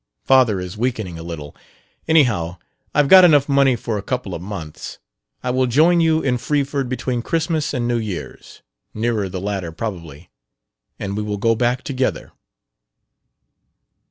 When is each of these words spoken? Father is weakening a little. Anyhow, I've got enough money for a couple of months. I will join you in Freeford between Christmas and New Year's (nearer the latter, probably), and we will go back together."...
Father 0.25 0.59
is 0.59 0.75
weakening 0.79 1.19
a 1.19 1.21
little. 1.21 1.55
Anyhow, 2.07 2.57
I've 2.91 3.07
got 3.07 3.23
enough 3.23 3.47
money 3.47 3.75
for 3.75 3.99
a 3.99 4.01
couple 4.01 4.33
of 4.33 4.41
months. 4.41 4.97
I 5.43 5.51
will 5.51 5.67
join 5.67 5.99
you 6.01 6.23
in 6.23 6.39
Freeford 6.39 6.89
between 6.89 7.21
Christmas 7.21 7.71
and 7.71 7.87
New 7.87 7.99
Year's 7.99 8.63
(nearer 8.95 9.29
the 9.29 9.39
latter, 9.39 9.71
probably), 9.71 10.31
and 10.97 11.15
we 11.15 11.21
will 11.21 11.37
go 11.37 11.53
back 11.53 11.83
together."... 11.83 12.31